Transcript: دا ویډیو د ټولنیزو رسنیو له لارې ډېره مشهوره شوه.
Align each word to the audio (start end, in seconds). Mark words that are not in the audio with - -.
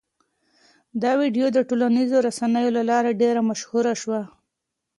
دا 1.01 1.11
ویډیو 1.21 1.47
د 1.53 1.57
ټولنیزو 1.69 2.17
رسنیو 2.27 2.75
له 2.77 2.83
لارې 2.89 3.19
ډېره 3.21 3.41
مشهوره 3.49 3.93
شوه. 4.01 4.21